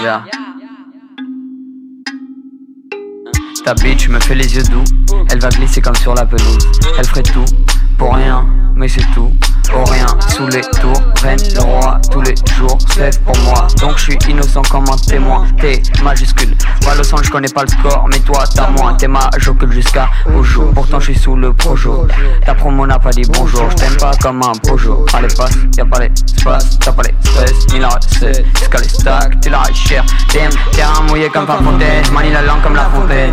[0.00, 0.24] Yeah.
[3.64, 4.84] Ta bitch me fait les yeux doux.
[5.30, 6.66] Elle va glisser comme sur la pelouse.
[6.98, 7.44] Elle ferait tout
[7.98, 9.32] pour rien, mais c'est tout.
[9.74, 10.46] Au rien, sous
[13.24, 13.66] pour moi.
[13.80, 16.56] Donc je suis innocent comme un témoin, T majuscule.
[16.84, 19.30] Pas le sang, je connais pas le score, mais toi t'as moins, t'es ma
[19.70, 20.70] jusqu'à au jour.
[20.74, 22.06] Pourtant je suis sous le projo.
[22.44, 25.04] Ta promo n'a pas dit bonjour, je t'aime pas comme un pojo.
[25.12, 28.44] Allez passe, y'a pas l'espace, t'as pas les stress, ni la recette.
[28.58, 30.04] Jusqu'à les stacks, la cher.
[30.28, 33.32] T'aimes, terrain mouillé comme fontaine, manie la langue comme la fontaine.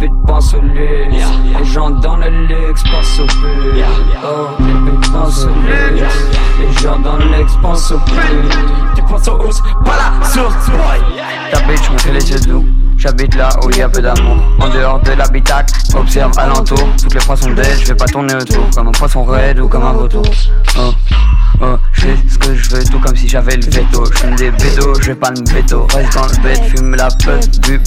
[0.00, 1.24] Les buts pensent au luxe,
[1.58, 3.84] les gens dans le luxe pensent au but.
[4.22, 6.14] Oh, les buts pensent au luxe,
[6.60, 8.56] les gens dans le luxe pensent au but.
[8.94, 11.00] Tu penses au hausse, pas la source, boy.
[11.50, 12.64] Ta bitch me fait les yeux doux.
[12.96, 14.36] J'habite là où il y a peu d'amour.
[14.60, 16.88] En dehors de l'habitacle, observe alentour.
[17.00, 18.70] Toutes les poissons dead, je vais pas tourner autour.
[18.74, 20.24] Comme un poisson raide ou comme un vautour.
[20.78, 20.92] Oh.
[21.60, 24.04] Oh, je fais ce que je veux, tout comme si j'avais le veto.
[24.12, 25.88] Je fume des bédos, je vais pas le veto.
[25.92, 27.80] Reste dans le bed, fume la puff du.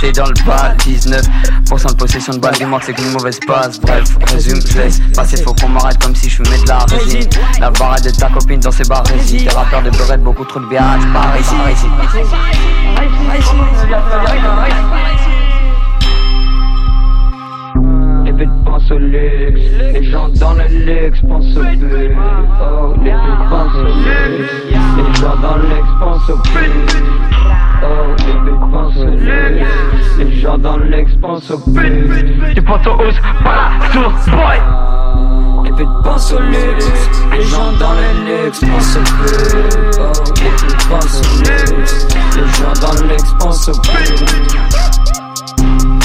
[0.00, 2.54] T'es dans le bas, 19% de possession de balle.
[2.54, 3.80] Dis-moi que c'est qu'une mauvaise passe.
[3.80, 5.42] Bref, résume, laisse passer.
[5.42, 7.28] Faut qu'on m'arrête comme si je fumais de la résine.
[7.58, 8.84] La barrette de ta copine dans ses
[9.16, 9.46] ici.
[9.46, 10.98] T'es rappeur de beurette, beaucoup trop de bière.
[11.14, 11.86] Par ici, par ici.
[18.98, 19.39] Luxe,
[19.92, 22.12] les gens dans le luxe pensent au but.
[22.60, 24.52] Oh, les buts pensent au luxe,
[24.96, 26.72] les gens dans le luxe pensent au but.
[27.82, 32.54] Oh, les buts pensent au luxe, les gens dans le luxe pensent au but.
[32.54, 34.60] Tu penses au hausse, pas la source, boy.
[35.78, 39.98] Les pensent au luxe, les gens dans le luxe pensent au but.
[39.98, 44.18] Oh, les buts pensent au luxe, les gens dans le luxe pensent au but.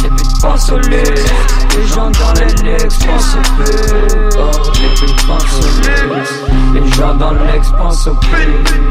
[0.04, 1.34] Les buts pensent au luxe,
[1.76, 3.42] les gens dans le luxe pensent au
[7.74, 8.86] pensent au boy, boy.